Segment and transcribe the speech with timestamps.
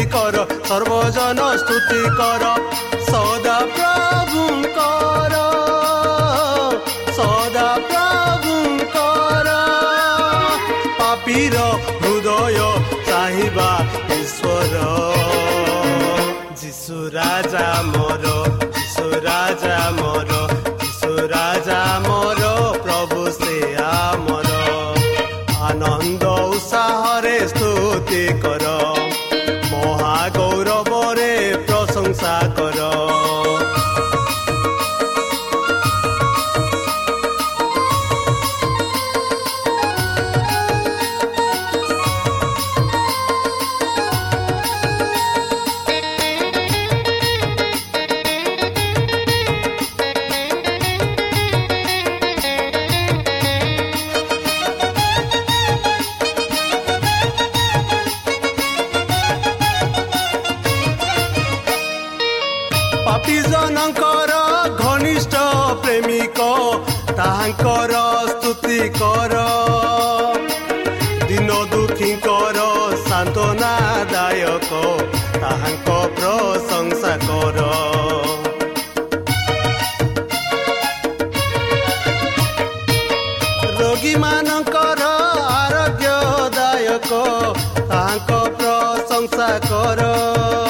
[0.00, 0.36] ସ୍ତୁତି କର
[0.68, 2.44] ସର୍ବଜନ ସ୍ତୁତି କର
[3.08, 5.34] ସଦା ପ୍ରଭୁଙ୍କର
[7.18, 9.48] ସଦା ପ୍ରଭୁଙ୍କର
[11.00, 11.56] ପାପିର
[12.00, 12.58] ହୃଦୟ
[13.10, 13.70] ଚାହିଁବା
[14.18, 14.76] ଈଶ୍ୱର
[16.62, 18.24] ଯୀଶୁ ରାଜା ମୋର
[18.72, 20.40] ଯୀଶୁ ରାଜା ମୋର
[20.80, 21.80] ଯୀଶୁ ରାଜା
[63.50, 64.32] ଜନଙ୍କର
[64.80, 65.38] ଘନିଷ୍ଠ
[65.82, 66.38] ପ୍ରେମିକ
[67.10, 69.40] ତାହାଙ୍କର ସ୍ତୁତି କର
[71.28, 72.58] ଦିନ ଦୁଃଖୀଙ୍କର
[73.06, 73.72] ସାନ୍ତ୍ୱନା
[74.12, 74.82] ଦାୟକ
[75.36, 77.58] ତାହାଙ୍କ ପ୍ରଶଂସା କର
[83.80, 85.02] ରୋଗୀମାନଙ୍କର
[85.54, 86.14] ଆରୋଗ୍ୟ
[86.56, 87.22] ଦାୟକ
[87.90, 90.69] ତାହାଙ୍କ ପ୍ରଶଂସା କର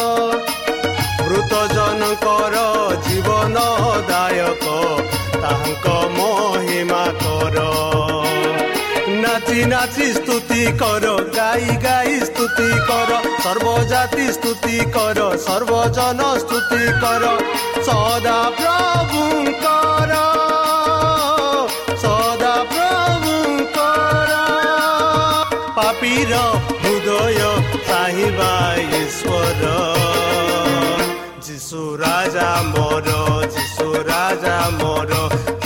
[5.50, 7.56] ତାହାଙ୍କ ମହିମା କର।
[9.22, 13.10] ନାଚି ନାଚି ସ୍ତୁତି କର ଗାଇ ଗାଇ ସ୍ତୁତି କର
[13.44, 17.34] ସର୍ବଜାତି ସ୍ତୁତି କର ସର୍ବଜନ ସ୍ତୁତି କର
[17.88, 18.99] ସଦା ପ୍ରଭୁଙ୍କର
[34.00, 35.59] ଯୀଶୁ ରାଜା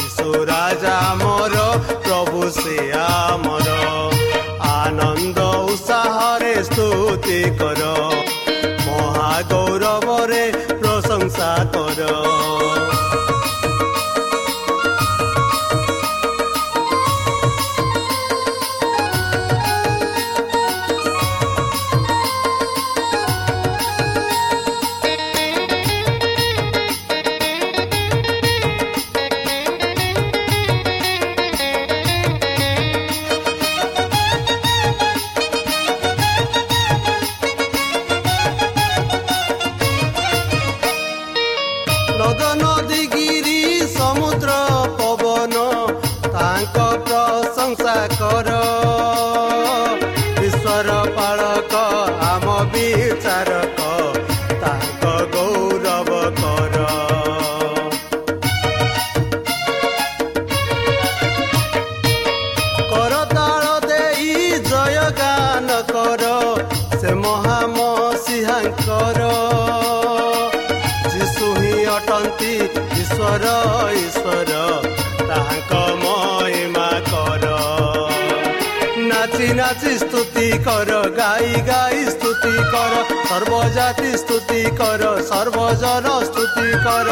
[83.75, 87.09] সর্বজাতি স্তুতি কর সর্বজন স্তুতি কর।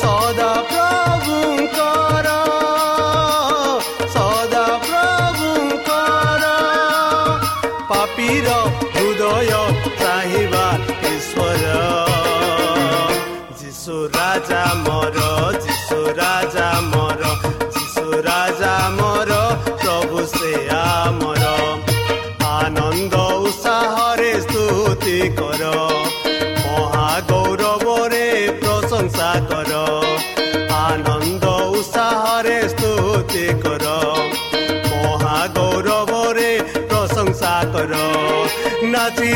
[0.00, 1.36] সদা প্রভু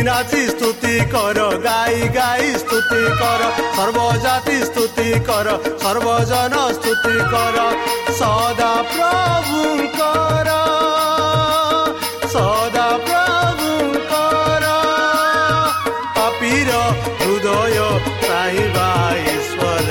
[0.03, 3.43] नाची स्तुति गर गाई गाई स्तुति गर
[3.77, 5.49] सर्वजाति स्तुति गर
[5.83, 7.59] सर्वजन स्तुति गर
[8.11, 9.63] सदा प्रभु
[9.99, 10.51] गर
[12.29, 14.65] सदा प्रभु गर।
[16.17, 16.73] पापी र
[17.23, 17.79] हृदय
[18.23, 18.67] चाहिँ
[19.37, 19.89] ईश्वर।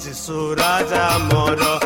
[0.00, 1.85] जिसु राजा मर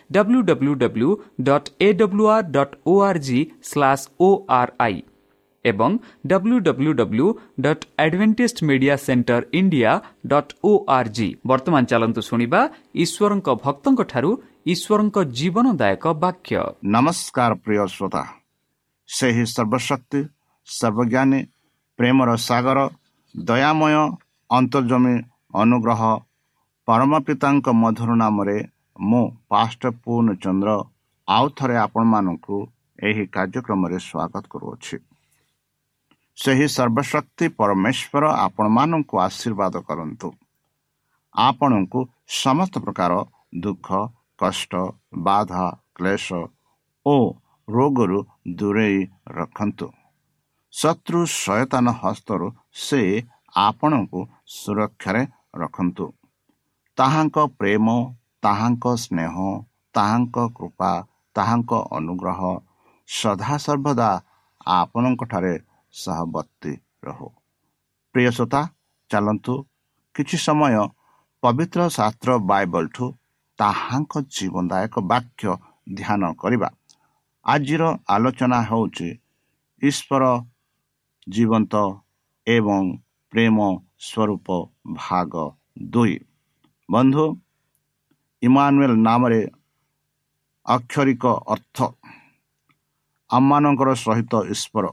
[0.10, 1.10] W W W
[1.42, 4.98] dot A W R dot O R G slash O R I
[5.64, 5.90] ଏବଂ
[6.26, 7.26] W W W
[7.60, 9.92] dot Adventist Media Centre India
[10.32, 12.60] dot O R G ବର୍ତ୍ତମାନ ଚାଲନ୍ତୁ ଶୁଣିବା
[13.04, 14.30] ଈଶ୍ୱରଙ୍କ ଭକ୍ତଙ୍କଠାରୁ
[14.72, 16.54] ଈଶ୍ୱରଙ୍କ ଜୀବନଦାୟକ ବାକ୍ୟ
[16.94, 18.22] ନମସ୍କାର ପ୍ରିୟ ଶ୍ରୋତା
[19.08, 20.20] ସେହି ସର୍ବଶକ୍ତି
[20.68, 21.40] ସର୍ବଜ୍ଞାନୀ
[21.98, 22.78] ପ୍ରେମର ସାଗର
[23.34, 23.94] ଦୟାମୟ
[24.50, 25.14] ଅନ୍ତର୍ଜମୀ
[25.54, 26.02] ଅନୁଗ୍ରହ
[26.88, 28.56] ପରମ ପିତାଙ୍କ ମଧୁର ନାମରେ
[29.01, 30.71] ମୁଁ ପାଷ୍ଟ ପୂର୍ଣ୍ଣ ଚନ୍ଦ୍ର
[31.27, 32.57] ଆଉ ଥରେ ଆପଣମାନଙ୍କୁ
[32.99, 34.95] ଏହି କାର୍ଯ୍ୟକ୍ରମରେ ସ୍ୱାଗତ କରୁଅଛି।
[36.37, 40.29] ସେହି ସର୍ବଶକ୍ତି ପରମେଶ୍ୱର ଆପଣମାନଙ୍କୁ ଆଶୀର୍ବାଦ କରନ୍ତୁ।
[41.35, 41.99] ଆପଣଙ୍କୁ
[42.43, 43.11] ସମସ୍ତ ପ୍ରକାର
[43.59, 43.87] ଦୁଃଖ
[44.37, 44.73] କଷ୍ଟ
[45.23, 45.65] ବାଧା
[45.95, 46.27] କ୍ଲେଶ
[47.05, 47.15] ଓ
[47.67, 48.19] ରୋଗରୁ
[48.57, 48.99] ଦୂରେଇ
[49.37, 49.87] ରଖନ୍ତୁ।
[50.73, 52.47] ଶତ୍ରୁ ସୟତାନ ହସ୍ତରୁ
[52.85, 53.01] ସେ
[53.57, 54.19] ଆପଣଙ୍କୁ
[54.55, 55.23] ସୁରକ୍ଷାରେ
[55.55, 56.05] ରଖନ୍ତୁ।
[56.97, 57.87] ତାହାଙ୍କ ପ୍ରେମ
[58.43, 59.35] ତାହାଙ୍କ ସ୍ନେହ
[59.95, 60.91] ତାହାଙ୍କ କୃପା
[61.35, 62.39] ତାହାଙ୍କ ଅନୁଗ୍ରହ
[63.09, 64.09] ସଦାସର୍ବଦା
[64.71, 65.53] ଆପଣଙ୍କଠାରେ
[65.93, 66.73] ସହବର୍ତ୍ତୀ
[67.03, 67.27] ରହୁ।
[68.15, 68.61] ପ୍ରିୟ ଶ୍ରୋତା
[69.11, 69.53] ଚାଲନ୍ତୁ
[70.15, 70.75] କିଛି ସମୟ
[71.43, 73.05] ପବିତ୍ର ଶାସ୍ତ୍ର ବାଇବଲଠୁ
[73.59, 75.43] ତାହାଙ୍କ ଜୀବନଦାୟକ ବାକ୍ୟ
[75.97, 76.69] ଧ୍ୟାନ କରିବା।
[77.45, 77.83] ଆଜିର
[78.13, 79.09] ଆଲୋଚନା ହେଉଛି
[79.81, 80.23] ଈଶ୍ୱର
[81.27, 81.73] ଜୀବନ୍ତ
[82.47, 82.81] ଏବଂ
[83.33, 83.57] ପ୍ରେମ
[84.07, 84.47] ସ୍ୱରୂପ
[85.01, 85.33] ଭାଗ
[85.91, 86.15] ଦୁଇ।
[86.89, 87.25] ବନ୍ଧୁ
[88.41, 89.41] ଇମାନୁଏଲ ନାମରେ
[90.65, 91.77] ଅକ୍ଷରିକ ଅର୍ଥ
[93.29, 94.85] ଆମମାନଙ୍କର ସହିତ ଈଶ୍ୱର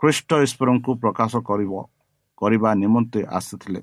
[0.00, 1.72] ଖ୍ରୀଷ୍ଟ ଈଶ୍ୱରଙ୍କୁ ପ୍ରକାଶ କରିବ
[2.38, 3.80] କରିବା ନିମନ୍ତେ ଆସିଥିଲେ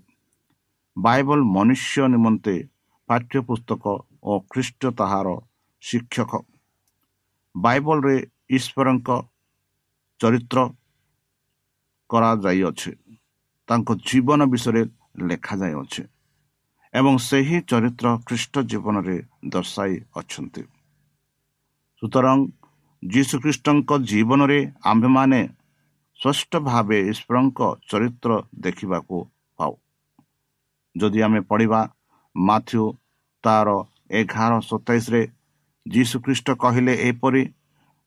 [0.98, 2.56] ବାଇବଲ ମନୁଷ୍ୟ ନିମନ୍ତେ
[3.10, 3.84] ପାଠ୍ୟପୁସ୍ତକ
[4.24, 5.28] ଓ ଖ୍ରୀଷ୍ଟ ତାହାର
[5.84, 6.32] ଶିକ୍ଷକ
[7.56, 8.16] ବାଇବଲରେ
[8.52, 9.10] ଈଶ୍ୱରଙ୍କ
[10.20, 10.60] ଚରିତ୍ର
[12.10, 12.92] କରାଯାଇଅଛି
[13.70, 14.82] ତାଙ୍କ ଜୀବନ ବିଷୟରେ
[15.28, 16.04] ଲେଖାଯାଇଅଛି
[16.94, 19.18] ଏବଂ ସେହି ଚରିତ୍ର ଖ୍ରୀଷ୍ଟ ଜୀବନରେ
[19.54, 20.64] ଦର୍ଶାଇ ଅଛନ୍ତି।
[22.02, 22.40] ସୁତରାଂ
[23.04, 24.60] ଯୀଶୁଖ୍ରୀଷ୍ଟଙ୍କ ଜୀବନରେ
[24.92, 25.42] ଆମ୍ଭେମାନେ
[26.20, 28.32] ସ୍ପଷ୍ଟ ଭାବେ ଈଶ୍ୱରଙ୍କ ଚରିତ୍ର
[28.66, 29.18] ଦେଖିବାକୁ
[29.60, 29.74] ପାଉ।
[30.96, 31.82] ଯଦି ଆମେ ପଢ଼ିବା
[32.36, 32.84] ମାଥ୍ୟୁ
[33.44, 33.68] ତାର
[34.20, 35.22] ଏଗାର ସତେଇଶରେ
[35.86, 37.44] ଯୀଶୁଖ୍ରୀଷ୍ଟ କହିଲେ ଏପରି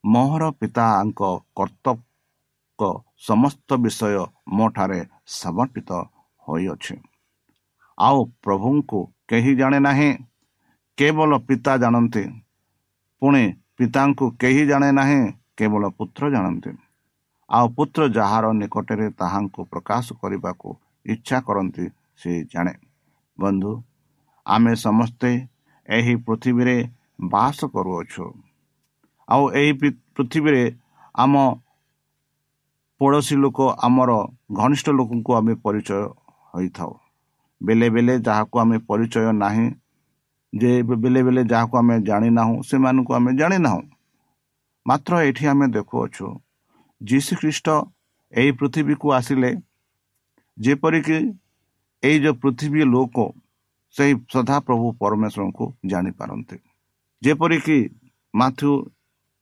[0.04, 1.20] ମୋହର ପିତାଙ୍କ
[1.58, 2.90] କର୍ତ୍ତବ୍ୟ
[3.28, 5.00] ସମସ୍ତ ବିଷୟ ମୋ ଠାରେ
[5.40, 5.90] ସମର୍ପିତ
[6.42, 6.94] ହୋଇଅଛି।
[7.98, 10.10] ଆଉ ପ୍ରଭୁଙ୍କୁ କେହି ଜାଣେ ନାହିଁ।
[10.98, 12.24] କେବଳ ପିତା ଜାଣନ୍ତି।
[13.22, 13.44] ପୁଣି
[13.76, 15.20] ପିତାଙ୍କୁ କେହି ଜାଣେ ନାହିଁ
[15.56, 16.72] କେବଳ ପୁତ୍ର ଜାଣନ୍ତି।
[17.50, 20.68] ଆଉ ପୁତ୍ର ଯାହାର ନିକଟରେ ତାହାଙ୍କୁ ପ୍ରକାଶ କରିବାକୁ
[21.06, 21.84] ଇଚ୍ଛା କରନ୍ତି
[22.16, 22.74] ସେ ଜାଣେ।
[23.38, 23.72] ବନ୍ଧୁ
[24.46, 25.30] ଆମେ ସମସ୍ତେ
[25.88, 26.76] ଏହି ପୃଥିବୀରେ
[27.20, 28.24] ବାସ କରୁଅଛୁ।
[29.28, 29.72] ଆଉ ଏହି
[30.16, 30.64] ପୃଥିବୀରେ
[31.14, 31.34] ଆମ
[33.00, 34.10] ପଡ଼ୋଶୀ ଲୋକ ଆମର
[34.52, 36.02] ଘନିଷ୍ଠ ଲୋକଙ୍କୁ ଆମେ ପରିଚୟ
[36.54, 37.01] ହୋଇଥାଉ।
[37.62, 39.66] ବେଲେ ବେଲେ ଯାହାକୁ ଆମେ ପରିଚୟ ନାହିଁ
[40.52, 43.82] ଯେ ବେଲେ ବେଲେ ଯାହାକୁ ଆମେ ଜାଣିନାହୁଁ ସେମାନଙ୍କୁ ଆମେ ଜାଣିନାହୁଁ
[44.86, 46.26] ମାତ୍ର ଏଠି ଆମେ ଦେଖୁଅଛୁ
[47.00, 47.68] ଯୀଶୁ ଖ୍ରୀଷ୍ଟ
[48.32, 49.50] ଏହି ପୃଥିବୀକୁ ଆସିଲେ
[50.58, 51.18] ଯେପରିକି
[52.02, 53.16] ଏଇ ଯେଉଁ ପୃଥିବୀ ଲୋକ
[53.94, 56.56] ସେହି ସଦାପ୍ରଭୁ ପରମେଶ୍ୱରଙ୍କୁ ଜାଣିପାରନ୍ତି
[57.22, 57.78] ଯେପରିକି
[58.34, 58.70] ମାଥୁ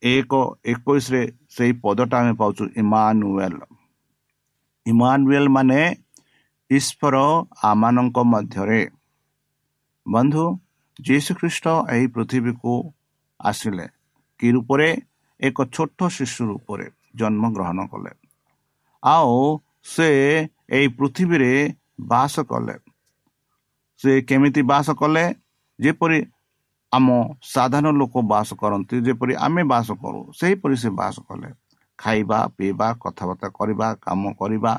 [0.02, 0.32] ଏକ
[0.64, 3.60] ଏକୋଇଶରେ ସେହି ପଦଟା ଆମେ ପାଉଛୁ ଇମାନୁଏଲ
[4.86, 5.80] ଇମାନୁଏଲ ମାନେ
[6.70, 7.16] ଈଶ୍ୱର
[7.64, 8.80] ଆମମାନଙ୍କ ମଧ୍ୟରେ
[10.06, 10.44] ବନ୍ଧୁ
[10.98, 12.74] ଯୀଶୁଖ୍ରୀଷ୍ଟ ଏହି ପୃଥିବୀକୁ
[13.40, 13.86] ଆସିଲେ
[14.40, 14.88] କି ରୂପରେ
[15.40, 18.12] ଏକ ଛୋଟ ଶିଶୁ ରୂପରେ ଜନ୍ମଗ୍ରହଣ କଲେ
[19.02, 19.40] ଆଉ
[19.86, 20.08] ସେ
[20.70, 21.52] ଏହି ପୃଥିବୀରେ
[22.06, 22.76] ବାସ କଲେ
[24.00, 25.24] ସେ କେମିତି ବାସ କଲେ
[25.78, 26.18] ଯେପରି
[26.92, 27.08] ଆମ
[27.46, 31.48] ସାଧାରଣ ଲୋକ ବାସ କରନ୍ତି ଯେପରି ଆମେ ବାସ କରୁ ସେହିପରି ସେ ବାସ କଲେ
[31.98, 34.72] ଖାଇବା ପିଇବା କଥାବାର୍ତ୍ତା କରିବା କାମ କରିବା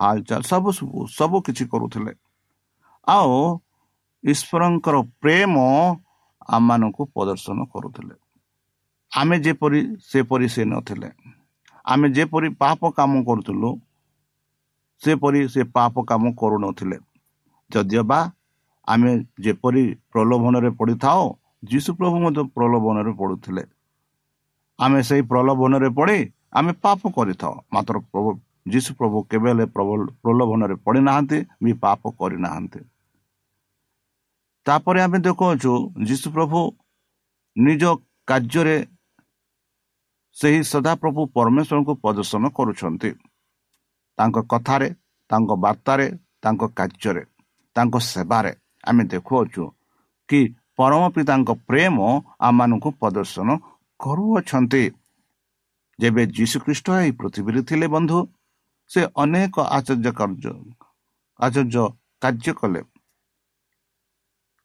[0.00, 2.12] ହାଲଚାଲ ସବୁ ସବୁ ସବୁ କିଛି କରୁଥିଲେ।
[3.06, 3.32] ଆଉ
[4.24, 5.54] ଈଶ୍ୱରଙ୍କର ପ୍ରେମ
[6.48, 8.14] ଆମମାନଙ୍କୁ ପ୍ରଦର୍ଶନ କରୁଥିଲେ।
[9.12, 11.08] ଆମେ ଯେପରି ସେପରି ସେ ନଥିଲେ।
[11.84, 13.70] ଆମେ ଯେପରି ପାପ କାମ କରୁଥିଲୁ
[15.02, 16.98] ସେପରି ସେ ପାପ କାମ କରୁନଥିଲେ।
[17.70, 18.20] ଯଦିଓ ବା
[18.88, 19.10] ଆମେ
[19.40, 21.22] ଯେପରି ପ୍ରଲୋଭନରେ ପଡ଼ିଥାଉ
[21.64, 23.64] ଯୀଶୁ ପ୍ରଭୁ ମଧ୍ୟ ପ୍ରଲୋଭନରେ ପଡ଼ୁଥିଲେ।
[24.78, 26.18] ଆମେ ସେଇ ପ୍ରଲୋଭନରେ ପଡ଼ି
[26.52, 27.94] ଆମେ ପାପ କରିଥାଉ। ମାତ୍ର
[28.66, 32.80] ଯୀଶୁ ପ୍ରଭୁ କେବେ ହେଲେ ପ୍ରଲୋଭନରେ ପଡ଼ିନାହାନ୍ତି ବି ପାପ କରିନାହାନ୍ତି
[34.66, 35.72] ତାପରେ ଆମେ ଦେଖୁଅଛୁ
[36.08, 36.58] ଯୀଶୁ ପ୍ରଭୁ
[37.56, 37.82] ନିଜ
[38.28, 38.76] କାର୍ଯ୍ୟରେ
[40.36, 43.10] ସେହି ସଦାପ୍ରଭୁ ପରମେଶ୍ୱରଙ୍କୁ ପ୍ରଦର୍ଶନ କରୁଛନ୍ତି
[44.18, 44.88] ତାଙ୍କ କଥାରେ
[45.30, 46.06] ତାଙ୍କ ବାର୍ତ୍ତାରେ
[46.42, 47.22] ତାଙ୍କ କାର୍ଯ୍ୟରେ
[47.76, 48.52] ତାଙ୍କ ସେବାରେ
[48.84, 49.64] ଆମେ ଦେଖୁଅଛୁ
[50.28, 50.40] କି
[50.78, 51.96] ପରମ ପିତାଙ୍କ ପ୍ରେମ
[52.40, 53.48] ଆମମାନଙ୍କୁ ପ୍ରଦର୍ଶନ
[54.00, 54.84] କରୁଅଛନ୍ତି
[55.98, 58.18] ଯେବେ ଯୀଶୁଖ୍ରୀଷ୍ଟ ଏହି ପୃଥିବୀରେ ଥିଲେ ବନ୍ଧୁ
[58.90, 60.52] ସେ ଅନେକ ଆଚର୍ଯ୍ୟ କାର୍ଯ୍ୟ
[61.40, 61.84] ଆଚର୍ଯ୍ୟ
[62.22, 62.80] କାର୍ଯ୍ୟ କଲେ।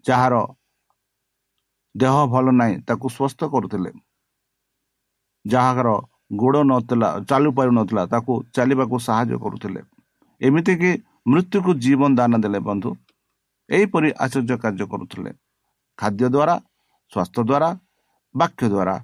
[0.05, 0.35] ଯାହାର
[1.95, 3.91] ଦେହ ଭଲ ନାହିଁ ତାକୁ ସ୍ୱସ୍ଥ କରୁଥିଲେ।
[5.45, 5.87] ଯାହାର
[6.41, 9.81] ଗୋଡ଼ ନଥିଲା ଚାଲୁ ପାରୁନଥିଲା ତାକୁ ଚାଲିବାକୁ ସାହାଯ୍ୟ କରୁଥିଲେ।
[10.41, 10.91] ଏମିତିକି
[11.31, 12.91] ମୃତ୍ୟୁକୁ ଜୀବନ ଦାନ ଦେଲେ ବନ୍ଧୁ।
[13.69, 15.31] ଏହିପରି ଆଶ୍ଚର୍ଯ୍ୟ କାର୍ଯ୍ୟ କରୁଥିଲେ।
[15.99, 16.55] ଖାଦ୍ୟ ଦ୍ୱାରା
[17.11, 17.69] ସ୍ୱାସ୍ଥ୍ୟ ଦ୍ୱାରା
[18.35, 18.95] ବାକ୍ୟ ଦ୍ୱାରା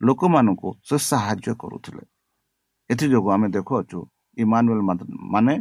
[0.00, 2.02] ଲୋକମାନଙ୍କୁ ସେ ସାହାଯ୍ୟ କରୁଥିଲେ।
[2.90, 4.00] ଏଥିଯୋଗୁଁ ଆମେ ଦେଖୁଅଛୁ
[4.36, 4.80] ଇମାନୁଏଲ
[5.34, 5.54] ମାନେ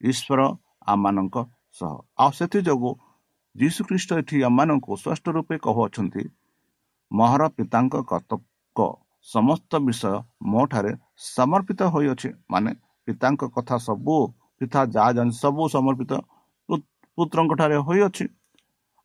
[0.00, 0.40] ଈଶ୍ୱର
[0.86, 1.36] ଆମମାନଙ୍କ
[1.80, 1.92] ସହ।
[2.22, 2.92] ଆଉ ସେଥିଯୋଗୁଁ
[3.54, 6.22] ଯୀଶୁଖ୍ରୀଷ୍ଟ ଏଠି ଆମମାନଙ୍କୁ ସ୍ପଷ୍ଟ ରୂପେ କହୁଅଛନ୍ତି
[7.10, 8.86] ମହର ପିତାଙ୍କ କର୍ତ୍ତବ୍ୟ
[9.28, 10.12] ସମସ୍ତ ବିଷୟ
[10.52, 10.92] ମୋ ଠାରେ
[11.26, 12.70] ସମର୍ପିତ ହୋଇଅଛି। ମାନେ
[13.08, 14.16] ପିତାଙ୍କ କଥା ସବୁ
[14.60, 16.12] ପିତା ଯାହା ଜାଣି ସବୁ ସମର୍ପିତ
[17.18, 18.24] ପୁତ୍ରଙ୍କ ଠାରେ ହୋଇଅଛି।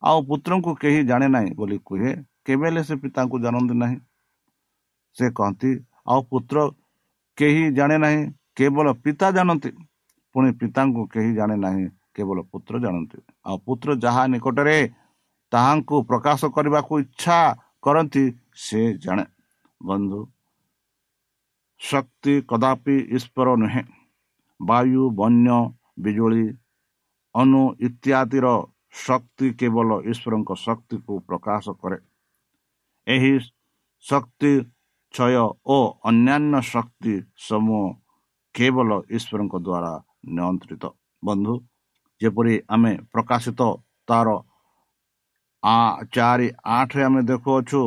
[0.01, 2.11] ଆଉ ପୁତ୍ରଙ୍କୁ କେହି ଜାଣେ ନାହିଁ ବୋଲି କୁହେ
[2.45, 3.97] କେବେ ହେଲେ ସେ ପିତାଙ୍କୁ ଜାଣନ୍ତି ନାହିଁ?
[5.17, 5.71] ସେ କହନ୍ତି
[6.07, 6.57] ଆଉ ପୁତ୍ର
[7.37, 8.21] କେହି ଜାଣେ ନାହିଁ?
[8.61, 9.71] କେବଳ ପିତା ଜାଣନ୍ତି
[10.35, 14.77] ପୁଣି ପିତାଙ୍କୁ କେହି ଜାଣେ ନାହିଁ କେବଳ ପୁତ୍ର ଜାଣନ୍ତି। ଆଉ ପୁତ୍ର ଯାହା ନିକଟରେ
[15.51, 17.37] ତାହାଙ୍କୁ ପ୍ରକାଶ କରିବାକୁ ଇଚ୍ଛା
[17.81, 18.25] କରନ୍ତି
[18.55, 19.25] ସେ ଜାଣେ।
[19.81, 20.19] ବନ୍ଧୁ
[21.81, 23.83] ଶକ୍ତି କଦାପି ଈଶ୍ୱର ନୁହେଁ।
[24.59, 25.57] ବାୟୁ ବନ୍ୟ
[25.99, 26.45] ବିଜୁଳି
[27.35, 28.47] ଅନୁ ଇତ୍ୟାଦିର
[29.05, 31.97] ଶକ୍ତି କେବଳ ଈଶ୍ୱରଙ୍କ ଶକ୍ତିକୁ ପ୍ରକାଶ କରେ।
[33.07, 33.33] ଏହି
[34.05, 34.51] ଶକ୍ତି
[35.13, 37.13] କ୍ଷୟ ଓ ଅନ୍ୟାନ୍ୟ ଶକ୍ତି
[37.47, 37.83] ସମୂହ
[38.55, 39.93] କେବଳ ଈଶ୍ୱରଙ୍କ ଦ୍ୱାରା
[40.35, 40.83] ନିୟନ୍ତ୍ରିତ।
[41.23, 41.53] ବନ୍ଧୁ
[42.21, 43.61] ଯେପରି ଆମେ ପ୍ରକାଶିତ
[44.09, 44.27] ତାର
[46.15, 47.81] ଚାରି ଆଠରେ ଆମେ ଦେଖୁଅଛୁ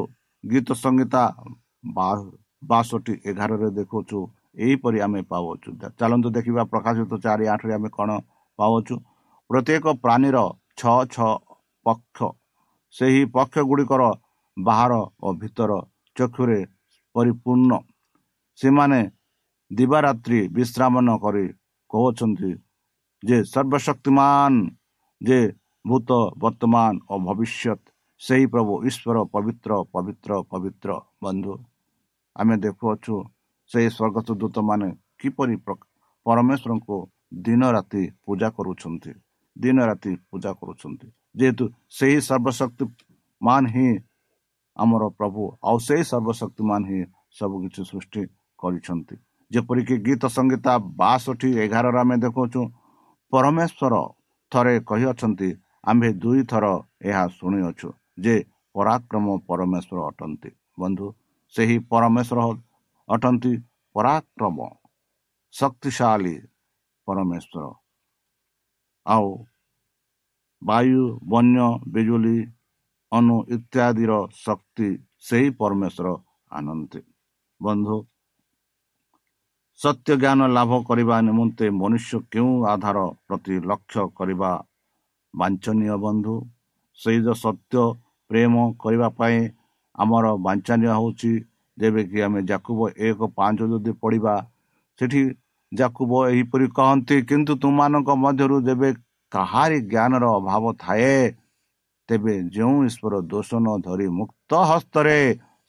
[0.45, 1.23] ଗୀତ ସଂହିତା
[2.63, 4.19] ବାଷଠି ଏଗାରରେ ଦେଖୁଅଛୁ
[4.65, 5.69] ଏହିପରି ଆମେ ପାଉଛୁ
[6.01, 8.11] ଚାଲନ୍ତୁ ଦେଖିବା ପ୍ରକାଶିତ ଚାରି ଆଠରେ ଆମେ କ'ଣ
[8.59, 8.95] ପାଉଛୁ
[9.51, 10.39] ପ୍ରତ୍ୟେକ ପ୍ରାଣୀର
[10.81, 11.33] ଛଅ ଛଅ
[11.87, 12.19] ପକ୍ଷ
[12.95, 14.03] ସେହି ପକ୍ଷ ଗୁଡ଼ିକର
[14.57, 14.93] ବାହାର
[15.25, 15.73] ଓ ଭିତର
[16.17, 16.61] ଚକ୍ଷୁରେ
[17.15, 17.73] ପରିପୂର୍ଣ୍ଣ।
[18.59, 19.01] ସେମାନେ
[19.75, 21.45] ଦିବାରାତ୍ରି ବିଶ୍ରାମ ନ କରି
[21.91, 22.51] କହୁଛନ୍ତି
[23.23, 24.53] ଯେ ସର୍ବଶକ୍ତିମାନ
[25.21, 25.39] ଯେ
[25.85, 26.11] ଭୂତ
[26.43, 27.81] ବର୍ତ୍ତମାନ ଓ ଭବିଷ୍ୟତ
[28.21, 30.91] ସେହି ପ୍ରଭୁ ଈଶ୍ୱର ପବିତ୍ର ପବିତ୍ର ପବିତ୍ର
[31.23, 31.55] ବନ୍ଧୁ
[32.37, 33.15] ଆମେ ଦେଖୁଅଛୁ
[33.71, 34.89] ସେହି ସ୍ୱର୍ଗତ ଦୂତମାନେ
[35.21, 35.55] କିପରି
[36.27, 36.97] ପରମେଶ୍ୱରଙ୍କୁ
[37.43, 39.13] ଦିନ ରାତି ପୂଜା କରୁଛନ୍ତି
[39.57, 41.65] ଦିନ ରାତି ପୂଜା କରୁଛନ୍ତି ଯେହେତୁ
[41.97, 42.85] ସେହି ସର୍ବଶକ୍ତି
[43.43, 43.89] ମାନ ହିଁ
[44.77, 47.01] ଆମର ପ୍ରଭୁ ଆଉ ସେହି ସର୍ବଶକ୍ତିମାନ ହିଁ
[47.39, 48.23] ସବୁ କିଛି ସୃଷ୍ଟି
[48.59, 49.17] କରିଛନ୍ତି
[49.55, 52.61] ଯେପରିକି ଗୀତ ସଙ୍ଗୀତା ବାଷଠି ଏଗାରରେ ଆମେ ଦେଖୁଛୁ
[53.33, 53.95] ପରମେଶ୍ୱର
[54.53, 55.49] ଥରେ କହିଅଛନ୍ତି
[55.91, 56.67] ଆମ୍ଭେ ଦୁଇଥର
[57.09, 57.89] ଏହା ଶୁଣିଅଛୁ
[58.25, 58.35] ଯେ
[58.75, 61.07] ପରାକ୍ରମ ପରମେଶ୍ୱର ଅଟନ୍ତି। ବନ୍ଧୁ
[61.55, 62.41] ସେହି ପରମେଶ୍ୱର
[63.09, 63.53] ଅଟନ୍ତି
[63.97, 64.59] ପରାକ୍ରମ
[65.55, 66.35] ଶକ୍ତିଶାଳୀ
[67.09, 67.65] ପରମେଶ୍ୱର।
[69.07, 69.29] ଆଉ
[70.63, 72.37] ବାୟୁ ବନ୍ୟ ବିଜୁଳି
[73.13, 74.13] ଅନୁ ଇତ୍ୟାଦିର
[74.45, 74.89] ଶକ୍ତି
[75.27, 76.07] ସେହି ପରମେଶ୍ୱର
[76.51, 77.01] ଆନନ୍ତି।
[77.61, 77.97] ବନ୍ଧୁ
[79.81, 84.51] ସତ୍ୟ ଜ୍ଞାନ ଲାଭ କରିବା ନିମନ୍ତେ ମନୁଷ୍ୟ କେଉଁ ଆଧାର ପ୍ରତି ଲକ୍ଷ୍ୟ କରିବା
[85.35, 86.35] ବାଞ୍ଛନୀୟ ବନ୍ଧୁ?
[86.99, 87.83] ସେଇ ଯେଉଁ ସତ୍ୟ
[88.31, 89.41] ପ୍ରେମ କରିବା ପାଇଁ
[89.99, 91.33] ଆମର ବାଞ୍ଛନୀୟ ହେଉଛି
[91.79, 94.35] ଯେବେକି ଆମେ ଯାକୁବ ଏକ ପାଞ୍ଚ ଯଦି ପଢ଼ିବା
[94.99, 95.23] ସେଠି
[95.73, 98.91] ଯାକୁବ ଏହିପରି କହନ୍ତି କିନ୍ତୁ ତୁମମାନଙ୍କ ମଧ୍ୟରୁ ଯେବେ
[99.33, 101.15] କାହାରି ଜ୍ଞାନର ଅଭାବ ଥାଏ
[102.09, 105.19] ତେବେ ଯେଉଁ ଈଶ୍ୱର ଦୋଷ ନ ଧରି ମୁକ୍ତ ହସ୍ତରେ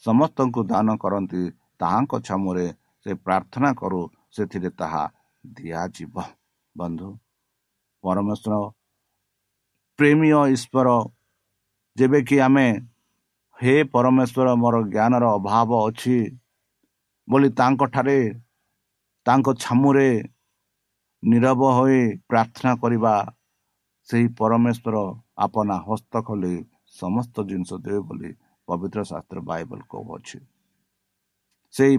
[0.03, 1.41] ସମସ୍ତଙ୍କୁ ଦାନ କରନ୍ତି
[1.79, 2.67] ତାହାଙ୍କ ଛାମୁରେ
[3.05, 4.01] ସେ ପ୍ରାର୍ଥନା କରୁ
[4.35, 5.03] ସେଥିରେ ତାହା
[5.43, 6.15] ଦିଆଯିବ।
[6.75, 7.09] ବନ୍ଧୁ
[8.03, 8.55] ପରମେଶ୍ୱର
[9.99, 10.87] ପ୍ରେମୀୟ ଈଶ୍ୱର
[11.97, 12.67] ଯେବେକି ଆମେ
[13.57, 16.17] ହେ ପରମେଶ୍ୱର ମୋର ଜ୍ଞାନର ଅଭାବ ଅଛି
[17.27, 18.17] ବୋଲି ତାଙ୍କଠାରେ
[19.25, 20.09] ତାଙ୍କ ଛାମୁରେ
[21.23, 23.13] ନିରବ ହୋଇ ପ୍ରାର୍ଥନା କରିବା
[24.09, 24.95] ସେହି ପରମେଶ୍ୱର
[25.45, 26.55] ଆପନା ହସ୍ତ ଖୋଲି
[27.01, 28.29] ସମସ୍ତ ଜିନିଷ ଦେବେ ବୋଲି
[28.67, 30.37] ପବିତ୍ର ଶାସ୍ତ୍ର ବାଇବଲ କହୁଅଛି।
[31.73, 31.95] ସେହି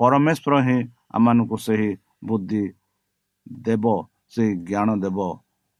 [0.00, 0.78] ପରମେଶ୍ୱର ହିଁ
[1.16, 1.90] ଆମମାନଙ୍କୁ ସେହି
[2.28, 2.64] ବୁଦ୍ଧି
[3.66, 3.84] ଦେବ
[4.34, 5.18] ସେହି ଜ୍ଞାନ ଦେବ।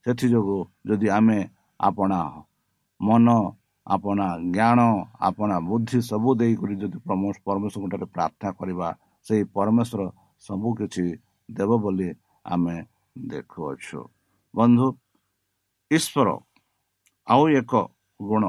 [0.07, 1.39] ସେଥିଯୋଗୁଁ ଯଦି ଆମେ
[1.81, 2.21] ଆପଣା
[3.01, 3.27] ମନ
[3.87, 4.81] ଆପଣା ଜ୍ଞାନ
[5.29, 8.89] ଆପଣା ବୁଦ୍ଧି ସବୁ ଦେଇକରି ଯଦି ପରମେଶ୍ୱରଙ୍କଠାରେ ପ୍ରାର୍ଥନା କରିବା
[9.27, 10.01] ସେହି ପରମେଶ୍ୱର
[10.45, 11.05] ସବୁ କିଛି
[11.49, 12.09] ଦେବ ବୋଲି
[12.45, 12.77] ଆମେ
[13.31, 14.01] ଦେଖୁଅଛୁ।
[14.55, 14.87] ବନ୍ଧୁ
[15.91, 16.29] ଈଶ୍ୱର
[17.27, 17.73] ଆଉ ଏକ
[18.21, 18.45] ଗୁଣ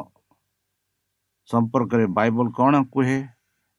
[1.49, 3.17] ସମ୍ପର୍କରେ ବାଇବଲ କ'ଣ କୁହେ?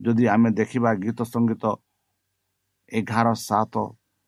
[0.01, 1.65] ଯଦି ଆମେ ଦେଖିବା ଗୀତ ସଙ୍ଗୀତ
[2.93, 3.75] ଏଗାର ସାତ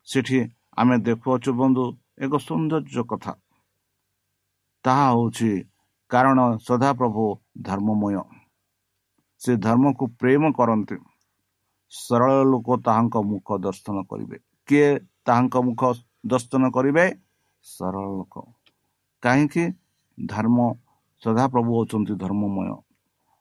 [0.07, 0.39] ସେଠି
[0.77, 1.83] ଆମେ ଦେଖୁଅଛୁ ବନ୍ଧୁ
[2.19, 3.33] ଏକ ସୌନ୍ଦର୍ଯ୍ୟ କଥା
[4.85, 5.51] ତାହା ହେଉଛି
[6.11, 7.25] କାରଣ ସଦାପ୍ରଭୁ
[7.61, 8.15] ଧର୍ମମୟ
[9.41, 10.97] ସେ ଧର୍ମକୁ ପ୍ରେମ କରନ୍ତି
[11.93, 14.37] ସରଳ ଲୋକ ତାହାଙ୍କ ମୁଖ ଦର୍ଶନ କରିବେ
[14.69, 14.89] କିଏ
[15.25, 15.81] ତାହାଙ୍କ ମୁଖ
[16.25, 17.05] ଦର୍ଶନ କରିବେ
[17.65, 18.35] ସରଳ ଲୋକ
[19.23, 19.63] କାହିଁକି
[20.17, 20.57] ଧର୍ମ
[21.21, 22.69] ସଦାପ୍ରଭୁ ହେଉଛନ୍ତି ଧର୍ମମୟ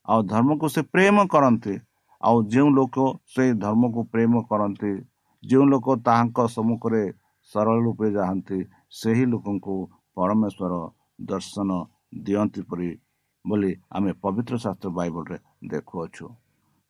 [0.08, 1.74] ଆଉ ଧର୍ମକୁ ସେ ପ୍ରେମ କରନ୍ତି
[2.20, 2.96] ଆଉ ଯେଉଁ ଲୋକ
[3.34, 4.92] ସେଇ ଧର୍ମକୁ ପ୍ରେମ କରନ୍ତି
[5.42, 7.02] ଯେଉଁ ଲୋକ ତାହାଙ୍କ ସମ୍ମୁଖରେ
[7.50, 8.58] ସରଳ ରୂପେ ଯାଆନ୍ତି
[9.00, 9.74] ସେହି ଲୋକଙ୍କୁ
[10.16, 10.72] ପରମେଶ୍ୱର
[11.30, 11.70] ଦର୍ଶନ
[12.26, 12.90] ଦିଅନ୍ତି ପରି
[13.44, 15.36] ବୋଲି ଆମେ ପବିତ୍ର ଶାସ୍ତ୍ର ବାଇବଲରେ
[15.72, 16.24] ଦେଖୁଅଛୁ।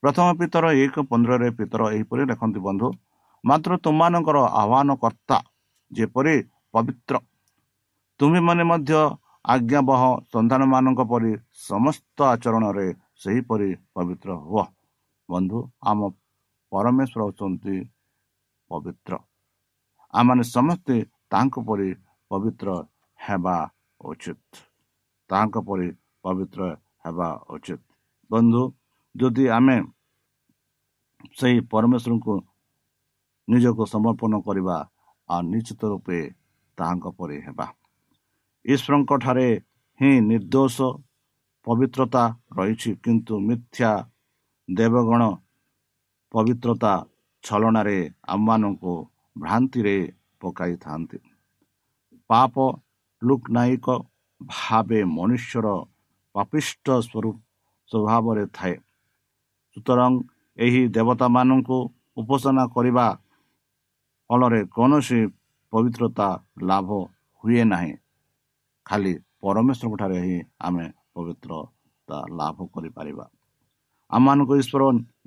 [0.03, 2.89] ପ୍ରଥମ ପିତର ଏକ ପନ୍ଦରରେ ପିତର ଏହିପରି ଲେଖନ୍ତି ବନ୍ଧୁ
[3.45, 5.37] ମାତ୍ର ତୁମମାନଙ୍କର ଆହ୍ୱାନକର୍ତ୍ତା
[5.91, 6.37] ଯେପରି
[6.75, 7.15] ପବିତ୍ର
[8.21, 8.93] ତୁମେମାନେ ମଧ୍ୟ
[9.55, 11.33] ଆଜ୍ଞାବହ ସନ୍ତାନମାନଙ୍କ ପରି
[11.69, 12.87] ସମସ୍ତ ଆଚରଣରେ
[13.23, 14.65] ସେହିପରି ପବିତ୍ର ହୁଅ।
[15.29, 15.59] ବନ୍ଧୁ
[15.91, 16.01] ଆମ
[16.73, 17.77] ପରମେଶ୍ୱର ହେଉଛନ୍ତି
[18.71, 19.13] ପବିତ୍ର।
[20.15, 20.97] ଆମମାନେ ସମସ୍ତେ
[21.31, 21.89] ତାଙ୍କ ପରି
[22.31, 22.69] ପବିତ୍ର
[23.19, 23.57] ହେବା
[24.01, 24.51] ଉଚିତ।
[25.31, 25.89] ତାଙ୍କ ପରି
[26.25, 26.61] ପବିତ୍ର
[27.05, 27.83] ହେବା ଉଚିତ।
[28.31, 28.63] ବନ୍ଧୁ
[29.15, 29.77] ଯଦି ଆମେ
[31.39, 32.35] ସେହି ପରମେଶ୍ୱରଙ୍କୁ
[33.49, 34.77] ନିଜକୁ ସମର୍ପଣ କରିବା
[35.29, 36.19] ଆଉ ନିଶ୍ଚିତ ରୂପେ
[36.79, 37.67] ତାହାଙ୍କ ପରି ହେବା।
[38.65, 39.49] ଈଶ୍ୱରଙ୍କ ଠାରେ
[40.01, 40.77] ହିଁ ନିର୍ଦ୍ଦୋଷ
[41.67, 42.25] ପବିତ୍ରତା
[42.57, 43.91] ରହିଛି କିନ୍ତୁ ମିଥ୍ୟା
[44.69, 45.23] ଦେବଗଣ
[46.35, 46.93] ପବିତ୍ରତା
[47.45, 48.95] ଛଳନାରେ ଆମମାନଙ୍କୁ
[49.37, 49.97] ଭ୍ରାନ୍ତିରେ
[50.41, 51.19] ପକାଇଥାନ୍ତି।
[52.31, 52.55] ପାପ
[53.23, 53.87] ଲୁକ୍ ନାୟକ
[54.41, 55.67] ଭାବେ ମନୁଷ୍ୟର
[56.35, 57.37] ପାପିଷ୍ଟ ସ୍ୱରୂପ
[57.91, 58.75] ସ୍ୱଭାବରେ ଥାଏ।
[59.77, 60.13] ସୁତରାଂ
[60.59, 61.79] ଏହି ଦେବତାମାନଙ୍କୁ
[62.17, 63.07] ଉପାସନା କରିବା
[64.31, 65.21] ଫଳରେ କୌଣସି
[65.73, 66.29] ପବିତ୍ରତା
[66.63, 66.89] ଲାଭ
[67.45, 67.93] ହୁଏ ନାହିଁ।
[68.87, 73.27] ଖାଲି ପରମେଶ୍ୱରଙ୍କଠାରେ ହିଁ ଆମେ ପବିତ୍ରତା ଲାଭ କରିପାରିବା।
[74.11, 74.83] ଆମମାନଙ୍କୁ ଈଶ୍ୱର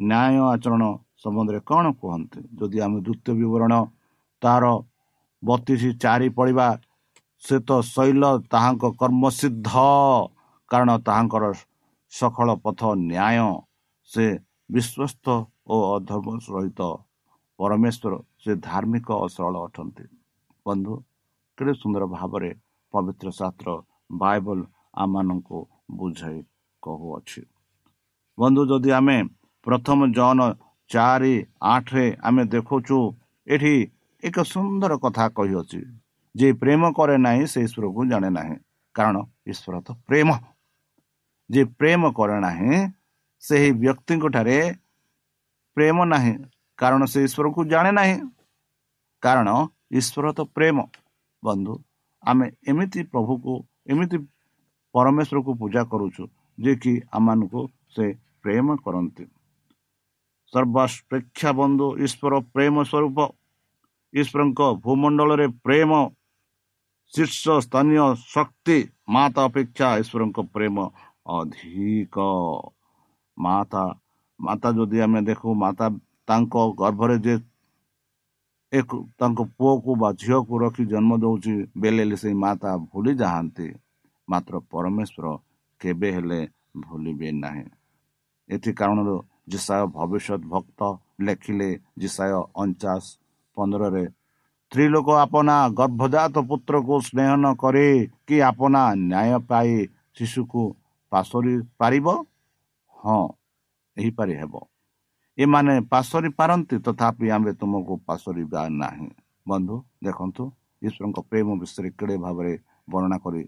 [0.10, 0.84] ନ୍ୟାୟ ଆଚରଣ
[1.24, 2.40] ସମ୍ବନ୍ଧରେ କ'ଣ କୁହନ୍ତି?
[2.60, 3.74] ଯଦି ଆମେ ଦ୍ୱିତୀୟ ବିବରଣ
[4.42, 4.64] ତାର
[5.44, 6.68] ବତିଶ ଚାରି ପଡ଼ିବା
[7.44, 9.70] ସେ ତ ଶୈଳ ତାହାଙ୍କ କର୍ମସିଦ୍ଧ
[10.72, 11.44] କାରଣ ତାହାଙ୍କର
[12.14, 13.50] ସକଳ ପଥ ନ୍ୟାୟ।
[14.10, 14.26] ସେ
[14.70, 15.26] ବିଶ୍ୱସ୍ତ
[15.72, 16.82] ଓ ଅଧର୍ମ ସହିତ
[17.60, 18.14] ପରମେଶ୍ୱର
[18.44, 20.06] ସେ ଧାର୍ମିକ ଓ ସରଳ ଅଟନ୍ତି।
[20.66, 20.94] ବନ୍ଧୁ
[21.58, 22.52] କେତେ ସୁନ୍ଦର ଭାବରେ
[22.94, 23.70] ପବିତ୍ର ଶାସ୍ତ୍ର
[24.22, 24.60] ବାଇବଲ
[25.04, 25.60] ଆମମାନଙ୍କୁ
[26.00, 26.38] ବୁଝାଇ
[26.84, 27.42] କହୁଅଛି।
[28.38, 29.18] ବନ୍ଧୁ ଯଦି ଆମେ
[29.66, 30.40] ପ୍ରଥମ ଜନ
[30.90, 32.98] ଚାରି ଆଠରେ ଆମେ ଦେଖୁଛୁ
[33.48, 33.76] ଏଠି
[34.24, 35.82] ଏକ ସୁନ୍ଦର କଥା କହିଅଛି
[36.36, 38.56] ଯେ ପ୍ରେମ କରେ ନାହିଁ ସେ ଈଶ୍ୱରକୁ ଜାଣେ ନାହିଁ।
[38.96, 39.16] କାରଣ
[39.52, 40.30] ଈଶ୍ୱର ତ ପ୍ରେମ।
[41.50, 42.72] ଯେ ପ୍ରେମ କରେ ନାହିଁ
[43.44, 44.58] ସେହି ବ୍ୟକ୍ତିଙ୍କ ଠାରେ
[45.78, 46.34] ପ୍ରେମ ନାହିଁ।
[46.80, 48.16] କାରଣ ସେ ଈଶ୍ୱରକୁ ଜାଣେ ନାହିଁ।
[49.24, 49.50] କାରଣ
[50.00, 50.78] ଈଶ୍ୱର ତ ପ୍ରେମ।
[51.44, 51.74] ବନ୍ଧୁ
[52.24, 53.54] ଆମେ ଏମିତି ପ୍ରଭୁକୁ
[53.92, 54.18] ଏମିତି
[54.96, 56.24] ପରମେଶ୍ୱରକୁ ପୂଜା କରୁଛୁ
[56.58, 57.62] ଯେ କି ଆମମାନଙ୍କୁ
[57.96, 58.06] ସେ
[58.44, 59.26] ପ୍ରେମ କରନ୍ତି
[60.54, 63.20] ସର୍ବାପେକ୍ଷା ବନ୍ଧୁ ଈଶ୍ୱର ପ୍ରେମ ସ୍ୱରୂପ
[64.14, 65.92] ଈଶ୍ୱରଙ୍କ ଭୂମଣ୍ଡଳରେ ପ୍ରେମ
[67.14, 68.78] ଶୀର୍ଷ ସ୍ଥାନୀୟ ଶକ୍ତି
[69.10, 70.76] ମାତା ଅପେକ୍ଷା ଈଶ୍ୱରଙ୍କ ପ୍ରେମ
[71.32, 72.18] ଅଧିକ
[73.38, 73.84] ମାତା
[74.40, 75.88] ମାତା ଯଦି ଆମେ ଦେଖୁ ମାତା
[76.28, 77.36] ତାଙ୍କ ଗର୍ଭରେ ଯେ
[78.72, 83.68] ଏକ ତାଙ୍କ ପୁଅକୁ ବା ଝିଅକୁ ରଖି ଜନ୍ମ ଦେଉଛି ବେଲେ ସେଇ ମାତା ଭୁଲି ଯାଆନ୍ତି
[84.28, 85.26] ମାତ୍ର ପରମେଶ୍ୱର
[85.82, 86.40] କେବେ ହେଲେ
[86.82, 87.66] ଭୁଲିବେ ନାହିଁ
[88.52, 89.16] ଏଥି କାରଣରୁ
[89.52, 90.80] ଜିସାୟ ଭବିଷ୍ୟତ ଭକ୍ତ
[91.26, 91.70] ଲେଖିଲେ
[92.02, 93.04] ଜିସାୟ ଅଣଚାଶ
[93.58, 94.04] ପନ୍ଦରରେ
[94.72, 97.88] ସ୍ତ୍ରୀ ଲୋକ ଆପଣା ଗର୍ଭଜାତ ପୁତ୍ରକୁ ସ୍ନେହ ନ କରେ
[98.28, 99.72] କି ଆପଣା ନ୍ୟାୟ ପାଇ
[100.16, 100.62] ଶିଶୁକୁ
[101.12, 102.08] ପାଶରି ପାରିବ?
[102.96, 103.24] ହଁ
[103.98, 104.54] ଏହିପାରି ହେବ।
[105.38, 109.10] ଏମାନେ ପାଶରି ପାରନ୍ତି ତଥାପି ଆମେ ତୁମକୁ ପାଶରିବା ନାହିଁ।
[109.48, 110.44] ବନ୍ଧୁ ଦେଖନ୍ତୁ
[110.82, 112.54] ଈଶ୍ୱରଙ୍କ ପ୍ରେମ ବିଷୟରେ କେଡ଼େ ଭାବରେ
[112.88, 113.44] ବର୍ଣ୍ଣନା କରି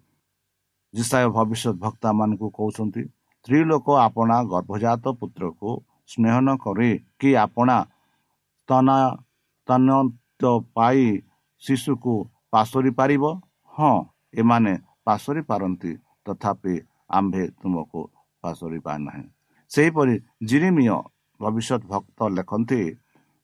[0.93, 3.03] ଯିଶାୟ ଭବିଷ୍ୟତ ଭକ୍ତା ମାନଙ୍କୁ କହୁଛନ୍ତି?
[3.45, 5.69] ସ୍ତ୍ରୀ ଲୋକ ଆପଣା ଗର୍ଭଜାତ ପୁତ୍ରକୁ
[6.11, 7.77] ସ୍ନେହ ନ କରେ କି ଆପଣା
[8.69, 9.97] ତନ
[10.75, 11.03] ପାଇ
[11.63, 12.13] ଶିଶୁକୁ
[12.53, 13.23] ପାଶରି ପାରିବ?
[13.73, 13.91] ହଁ
[14.35, 14.73] ଏମାନେ
[15.05, 15.91] ପାଶରି ପାରନ୍ତି
[16.25, 16.75] ତଥାପି
[17.09, 18.01] ଆମ୍ଭେ ତୁମକୁ
[18.43, 19.25] ପାଶରିବା ନାହିଁ
[19.71, 20.15] ସେହିପରି
[20.49, 20.95] ଜିରିମିୟ
[21.39, 22.81] ଭବିଷ୍ୟତ ଭକ୍ତ ଲେଖନ୍ତି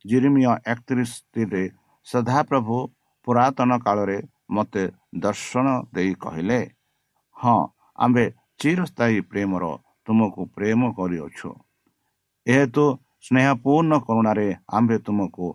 [0.05, 1.63] ଜିରିମିୟ ଏକତିରିଶରେ
[2.07, 2.77] ସଦାପ୍ରଭୁ
[3.27, 4.17] ପୁରାତନ କାଳରେ
[4.55, 4.83] ମୋତେ
[5.23, 6.59] ଦର୍ଶନ ଦେଇ କହିଲେ
[7.37, 7.57] ହଁ
[7.97, 8.25] ଆମ୍ଭେ
[8.59, 9.63] ଚିରସ୍ଥାୟୀ ପ୍ରେମର
[10.09, 11.49] ତୁମକୁ ପ୍ରେମ କରିଅଛୁ।
[12.47, 12.83] ଏହେତୁ
[13.25, 15.45] ସ୍ନେହପୂର୍ଣ୍ଣ କରୁଣାରେ ଆମ୍ଭେ ତୁମକୁ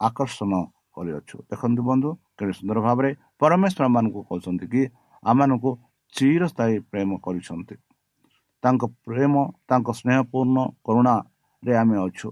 [0.00, 0.52] ଆକର୍ଷଣ
[0.94, 3.10] କରିଅଛୁ। ଦେଖନ୍ତୁ ବନ୍ଧୁ କେତେ ସୁନ୍ଦର ଭାବରେ
[3.40, 4.82] ପରମେଶ୍ୱର ମାନଙ୍କୁ କହୁଛନ୍ତି କି
[5.22, 5.70] ଆମମାନଙ୍କୁ
[6.14, 7.74] ଚିରସ୍ଥାୟୀ ପ୍ରେମ କରିଛନ୍ତି।
[8.62, 9.34] ତାଙ୍କ ପ୍ରେମ
[9.68, 12.28] ତାଙ୍କ ସ୍ନେହପୂର୍ଣ୍ଣ କରୁଣାରେ ଆମେ ଅଛୁ।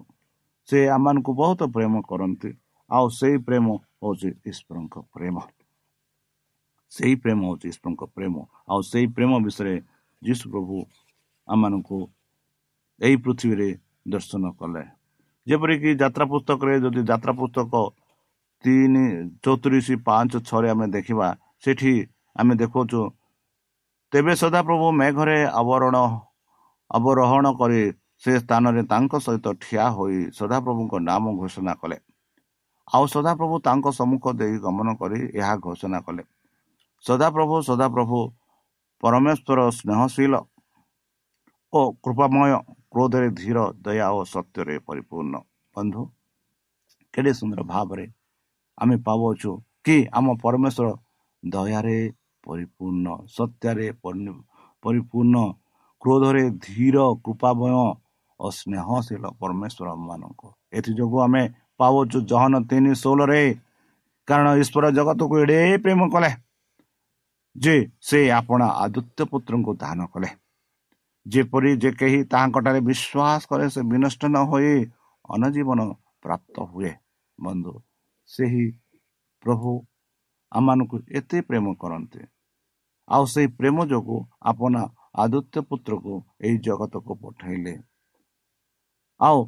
[0.68, 2.50] ସେ ଆମମାନଙ୍କୁ ବହୁତ ପ୍ରେମ କରନ୍ତି।
[2.90, 3.66] ଆଉ ସେଇ ପ୍ରେମ
[4.00, 5.37] ହେଉଛି ଈଶ୍ୱରଙ୍କ ପ୍ରେମ।
[6.92, 8.35] ସେଇ ପ୍ରେମ ହେଉଛି ଈଶ୍ୱରଙ୍କ ପ୍ରେମ।
[8.70, 9.74] ଆଉ ସେଇ ପ୍ରେମ ବିଷୟରେ
[10.22, 10.76] ଯୀଶୁ ପ୍ରଭୁ
[11.48, 11.98] ଆମମାନଙ୍କୁ
[13.00, 13.68] ଏହି ପୃଥିବୀରେ
[14.12, 14.82] ଦର୍ଶନ କଲେ।
[15.46, 17.72] ଯେପରିକି ଯାତ୍ରା ପୁସ୍ତକରେ ଯଦି ଯାତ୍ରା ପୁସ୍ତକ
[18.64, 19.04] ତିନି
[19.44, 21.28] ଚଉତିରିଶ ପାଞ୍ଚ ଛଅରେ ଆମେ ଦେଖିବା
[21.64, 21.92] ସେଠି
[22.37, 23.00] ଆମେ ଦେଖାଉଛୁ
[24.12, 25.96] ତେବେ ସଦାପ୍ରଭୁ ମେଘରେ ଆବରଣ
[26.90, 27.82] ଅବରୋହଣ କରି
[28.22, 31.98] ସେ ସ୍ଥାନରେ ତାଙ୍କ ସହିତ ଠିଆ ହୋଇ ସଦାପ୍ରଭୁଙ୍କ ନାମ ଘୋଷଣା କଲେ।
[32.88, 36.22] ଆଉ ସଦାପ୍ରଭୁ ତାଙ୍କ ସମ୍ମୁଖ ଦେଇ ଗମନ କରି ଏହା ଘୋଷଣା କଲେ।
[37.04, 38.18] ସଦାପ୍ରଭୁ ସଦାପ୍ରଭୁ
[39.02, 40.34] ପରମେଶ୍ୱର ସ୍ନେହଶୀଳ
[41.72, 42.52] ଓ କୃପାମୟ
[42.92, 45.35] କ୍ରୋଧରେ ଧୀର ଦୟା ଓ ସତ୍ୟରେ ପରିପୂର୍ଣ୍ଣ।
[45.76, 46.02] ବନ୍ଧୁ
[47.14, 48.07] କେଡ଼େ ସୁନ୍ଦର ଭାବରେ
[48.78, 49.50] ଆମେ ପାଉଛୁ
[49.85, 50.88] କି ଆମ ପରମେଶ୍ୱର
[51.42, 51.98] ଦୟାରେ
[52.44, 53.87] ପରିପୂର୍ଣ୍ଣ ସତ୍ୟରେ
[54.85, 55.37] ପରିପୂର୍ଣ୍ଣ
[56.02, 57.72] କ୍ରୋଧରେ ଧୀର କୃପାମୟ
[58.40, 60.42] ଓ ସ୍ନେହଶୀଳ ପରମେଶ୍ୱର ମାନଙ୍କ
[60.78, 61.42] ଏଥିଯୋଗୁଁ ଆମେ
[61.81, 63.42] ପାଉଛୁ ଜହନ ତିନି ଷୋହଳରେ।
[64.28, 66.31] କାରଣ ଈଶ୍ୱର ଜଗତକୁ ଏଡ଼େ ପ୍ରେମ କଲେ
[67.57, 67.74] ଯେ
[68.09, 70.28] ସେ ଆପଣ ଆଦିତ୍ୟ ପୁତ୍ରଙ୍କୁ ଦାନ କଲେ।
[71.29, 74.75] ଯେପରି ଯେ କେହି ତାହାଙ୍କଠାରେ ବିଶ୍ୱାସ କରେ ସେ ବିନଷ୍ଟ ନ ହୋଇ
[75.29, 75.81] ଅନଜୀବନ
[76.23, 76.93] ପ୍ରାପ୍ତ ହୁଏ।
[77.38, 77.73] ବନ୍ଧୁ
[78.31, 78.64] ସେହି
[79.43, 79.71] ପ୍ରଭୁ
[80.53, 82.23] ଆମମାନଙ୍କୁ ଏତେ ପ୍ରେମ କରନ୍ତି।
[83.09, 84.19] ଆଉ ସେହି ପ୍ରେମ ଯୋଗୁଁ
[84.51, 84.75] ଆପଣ
[85.14, 87.75] ଆଦିତ୍ୟ ପୁତ୍ରକୁ ଏହି ଜଗତକୁ ପଠାଇଲେ।
[89.21, 89.38] ଆଉ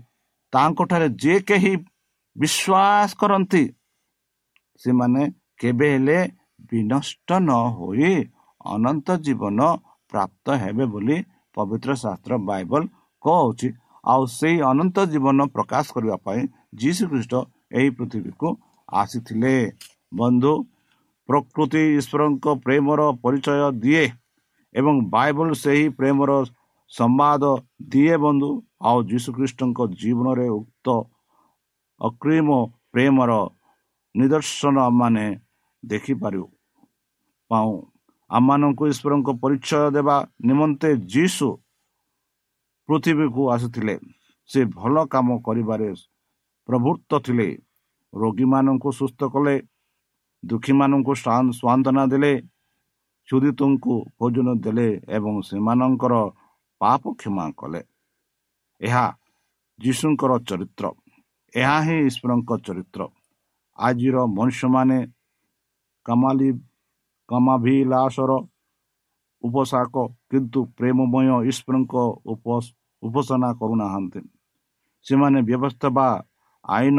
[0.53, 1.73] ତାଙ୍କଠାରେ ଯେ କେହି
[2.37, 3.65] ବିଶ୍ୱାସ କରନ୍ତି
[4.81, 5.23] ସେମାନେ
[5.61, 6.19] କେବେ ହେଲେ
[6.71, 8.13] ବିନଷ୍ଟ ନ ହୋଇ
[8.65, 9.61] ଅନନ୍ତ ଜୀବନ
[10.13, 11.17] ପ୍ରାପ୍ତ ହେବେ ବୋଲି
[11.57, 12.83] ପବିତ୍ର ଶାସ୍ତ୍ର ବାଇବଲ
[13.25, 13.69] କହୁଛି
[14.05, 16.41] ଆଉ ସେଇ ଅନନ୍ତ ଜୀବନ ପ୍ରକାଶ କରିବା ପାଇଁ
[16.81, 17.35] ଯୀଶୁ ଖ୍ରୀଷ୍ଟ
[17.79, 18.49] ଏହି ପୃଥିବୀକୁ
[18.89, 19.55] ଆସିଥିଲେ।
[20.13, 20.53] ବନ୍ଧୁ
[21.29, 24.05] ପ୍ରକୃତି ଈଶ୍ୱରଙ୍କ ପ୍ରେମର ପରିଚୟ ଦିଏ
[24.75, 26.31] ଏବଂ ବାଇବଲ ସେହି ପ୍ରେମର
[26.91, 27.43] ସମ୍ବାଦ
[27.93, 30.87] ଦିଏ ବନ୍ଧୁ। ଆଉ ଯୀଶୁଖ୍ରୀଷ୍ଟଙ୍କ ଜୀବନରେ ଉକ୍ତ
[32.01, 32.49] ଅକ୍ରିମ
[32.93, 33.31] ପ୍ରେମର
[34.15, 35.27] ନିଦର୍ଶନ ମାନେ
[35.83, 36.43] ଦେଖିପାରୁ
[37.51, 37.71] ପାଉ
[38.31, 40.17] ଆମମାନଙ୍କୁ ଈଶ୍ୱରଙ୍କ ପରିଚୟ ଦେବା
[40.49, 41.49] ନିମନ୍ତେ ଯୀଶୁ
[42.89, 43.95] ପୃଥିବୀକୁ ଆସିଥିଲେ।
[44.51, 45.89] ସେ ଭଲ କାମ କରିବାରେ
[46.69, 47.49] ପ୍ରଭୁତ୍ତ ଥିଲେ।
[48.13, 49.55] ରୋଗୀମାନଙ୍କୁ ସୁସ୍ଥ କଲେ
[50.43, 52.33] ଦୁଃଖୀମାନଙ୍କୁ ସ୍ୱାନ୍ତନା ଦେଲେ
[53.29, 56.15] ସୁଦିତଙ୍କୁ ଭୋଜନ ଦେଲେ ଏବଂ ସେମାନଙ୍କର
[56.81, 57.81] ପାପ କ୍ଷମା କଲେ।
[58.81, 59.05] ଏହା
[59.79, 60.85] ଯୀଶୁଙ୍କର ଚରିତ୍ର।
[61.55, 63.01] ଏହା ହିଁ ଈଶ୍ୱରଙ୍କ ଚରିତ୍ର।
[63.79, 64.99] ଆଜିର ମନୁଷ୍ୟମାନେ
[66.07, 66.49] କମାଲି
[67.31, 68.33] କମାଭିଲାସର
[69.45, 69.95] ଉପସାକ
[70.31, 71.95] କିନ୍ତୁ ପ୍ରେମମୟ ଈଶ୍ୱରଙ୍କ
[73.03, 74.21] ଉପାସନା କରୁନାହାନ୍ତି।
[75.07, 76.09] ସେମାନେ ବ୍ୟବସ୍ଥା ବା
[76.65, 76.99] ଆଇନ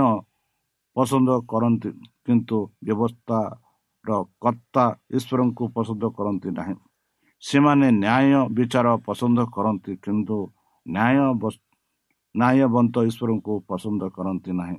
[0.96, 1.90] ପସନ୍ଦ କରନ୍ତି
[2.26, 4.10] କିନ୍ତୁ ବ୍ୟବସ୍ଥାର
[4.44, 4.86] କର୍ତ୍ତା
[5.18, 6.76] ଈଶ୍ୱରଙ୍କୁ ପସନ୍ଦ କରନ୍ତି ନାହିଁ।
[7.44, 10.38] ସେମାନେ ନ୍ୟାୟ ବିଚାର ପସନ୍ଦ କରନ୍ତି କିନ୍ତୁ
[10.86, 11.18] ନ୍ୟାୟ
[12.36, 14.78] ନ୍ୟାୟବନ୍ତ ଈଶ୍ୱରଙ୍କୁ ପସନ୍ଦ କରନ୍ତି ନାହିଁ।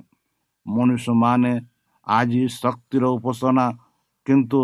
[0.65, 1.53] ମନୁଷ୍ୟମାନେ
[2.07, 3.65] ଆଜି ଶକ୍ତିର ଉପାସନା
[4.27, 4.61] କିନ୍ତୁ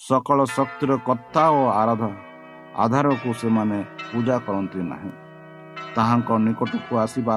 [0.00, 2.04] ସକଳ ଶକ୍ତିର କଥା ଓ ଆରାଧ
[2.84, 3.76] ଆଧାରକୁ ସେମାନେ
[4.06, 5.10] ପୂଜା କରନ୍ତି ନାହିଁ
[5.94, 7.36] ତାହାଙ୍କ ନିକଟକୁ ଆସିବା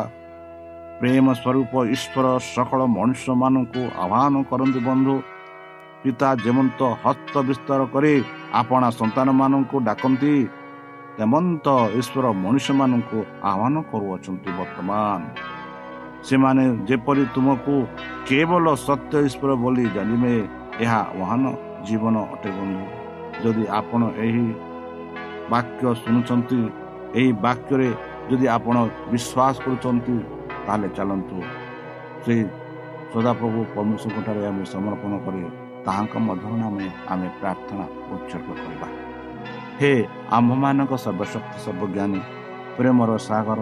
[1.00, 5.16] ପ୍ରେମ ସ୍ୱରୂପ ଈଶ୍ୱର ସକଳ ମନୁଷ୍ୟମାନଙ୍କୁ ଆହ୍ୱାନ କରନ୍ତି ବନ୍ଧୁ
[6.02, 8.14] ପିତା ଯେମନ୍ତ ହସ୍ତ ବିସ୍ତାର କରି
[8.62, 10.34] ଆପଣା ସନ୍ତାନମାନଙ୍କୁ ଡାକନ୍ତି
[11.18, 11.68] ତେମନ୍ତ
[12.00, 15.22] ଈଶ୍ୱର ମନୁଷ୍ୟମାନଙ୍କୁ ଆହ୍ୱାନ କରୁଅଛନ୍ତି ବର୍ତ୍ତମାନ
[16.28, 17.76] ସେମାନେ ଯେପରି ତୁମକୁ
[18.28, 20.36] କେବଳ ସତ୍ୟ ଈଶ୍ୱର ବୋଲି ଜାଣିବେ
[20.84, 21.46] ଏହା ଆହ୍ୱାନ
[21.88, 22.86] ଜୀବନ ଅଟେ ବନ୍ଧୁ।
[23.44, 24.46] ଯଦି ଆପଣ ଏହି
[25.54, 26.60] ବାକ୍ୟ ଶୁଣୁଛନ୍ତି
[27.20, 27.90] ଏହି ବାକ୍ୟରେ
[28.30, 28.76] ଯଦି ଆପଣ
[29.12, 30.16] ବିଶ୍ୱାସ କରୁଛନ୍ତି
[30.66, 31.38] ତାହେଲେ ଚାଲନ୍ତୁ।
[32.24, 32.42] ସେଇ
[33.12, 35.42] ସଦାପ୍ରଭୁ ପରମେଶ୍ୱରଙ୍କଠାରେ ଆମେ ସମର୍ପଣ କରି
[35.86, 38.88] ତାହାଙ୍କ ମଧୁର ନାମେ ଆମେ ପ୍ରାର୍ଥନା ଉତ୍ସର୍ଗ କରିବା।
[39.80, 39.94] ହେ
[40.38, 42.22] ଆମ୍ଭମାନଙ୍କ ସର୍ବଶକ୍ତି ସର୍ବଜ୍ଞାନୀ
[42.78, 43.60] ପ୍ରେମର ସାଗର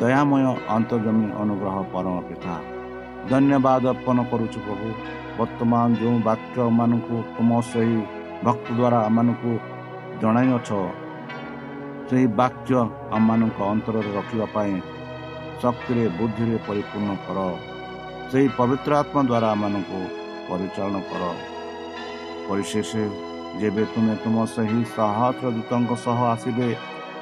[0.00, 0.44] ଦୟାମୟ
[0.76, 2.54] ଅନ୍ତର୍ଜମୀ ଅନୁଗ୍ରହ ପରମ ପିତା
[3.30, 4.88] ଧନ୍ୟବାଦ ଅର୍ପଣ କରୁଛୁ ପ୍ରଭୁ।
[5.38, 7.98] ବର୍ତ୍ତମାନ ଯେଉଁ ବାକ୍ୟମାନଙ୍କୁ ତୁମ ସେହି
[8.46, 9.52] ଭକ୍ତ ଦ୍ୱାରା ଆମମାନଙ୍କୁ
[10.22, 10.68] ଜଣାଇଅଛ
[12.08, 12.70] ସେହି ବାକ୍ୟ
[13.16, 14.74] ଆମମାନଙ୍କ ଅନ୍ତରରେ ରଖିବା ପାଇଁ
[15.62, 17.38] ଶକ୍ତିରେ ବୁଦ୍ଧିରେ ପରିପୂର୍ଣ୍ଣ କର।
[18.30, 20.00] ସେହି ପବିତ୍ର ଆତ୍ମା ଦ୍ୱାରା ଆମମାନଙ୍କୁ
[20.48, 21.22] ପରିଚାଳନା କର।
[22.48, 22.90] ପରିଶେଷ
[23.60, 26.68] ଯେବେ ତୁମେ ତୁମ ସେହି ସହସ୍ର ଦୂତଙ୍କ ସହ ଆସିବେ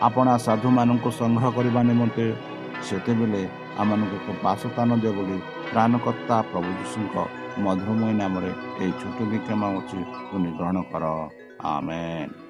[0.09, 2.27] ଆପଣା ସାଧୁମାନଙ୍କୁ ସଂଗ୍ରହ କରିବା ନିମନ୍ତେ
[2.87, 3.43] ସେତେବେଳେ
[3.81, 5.39] ଆମମାନଙ୍କୁ ଏକ ବାସସ୍ଥାନ ଦିଅ ବୋଲି
[5.73, 7.17] ପ୍ରାଣକର୍ତ୍ତା ପ୍ରଭୁ ଯୀଶୁଙ୍କ
[7.65, 9.99] ମଧୁରମୟ ନାମରେ ଏହି ଛୋଟ ବିକ୍ଷମ ଅଛି
[10.59, 11.05] ଗ୍ରହଣ କର।
[11.71, 12.50] ଆମେନ୍।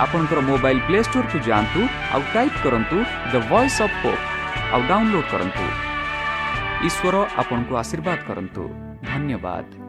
[0.00, 1.80] ଆପଣଙ୍କର ମୋବାଇଲ୍ ପ୍ଲେ ଷ୍ଟୋରକୁ ଯାଆନ୍ତୁ
[2.14, 2.96] ଆଉ ଟାଇପ୍ କରନ୍ତୁ
[3.32, 4.22] ଦ ଭଏସ୍ ଅଫ୍ ପୋପ୍
[4.72, 5.64] ଆଉ ଡାଉନଲୋଡ୍ କରନ୍ତୁ।
[6.88, 8.62] ଈଶ୍ୱର ଆପଣଙ୍କୁ ଆଶୀର୍ବାଦ କରନ୍ତୁ।
[9.04, 9.81] ଧନ୍ୟବାଦ।